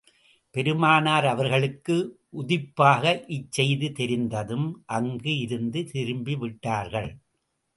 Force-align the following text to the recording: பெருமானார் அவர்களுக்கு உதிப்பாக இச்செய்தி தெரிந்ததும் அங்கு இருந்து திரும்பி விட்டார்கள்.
பெருமானார் 0.55 1.25
அவர்களுக்கு 1.25 1.95
உதிப்பாக 2.33 3.03
இச்செய்தி 3.29 3.89
தெரிந்ததும் 3.91 4.67
அங்கு 4.97 5.37
இருந்து 5.37 5.81
திரும்பி 5.91 6.35
விட்டார்கள். 6.35 7.11